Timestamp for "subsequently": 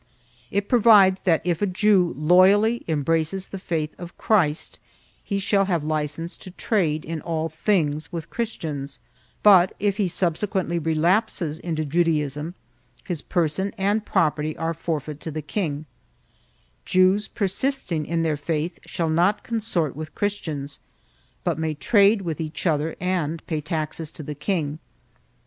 10.07-10.79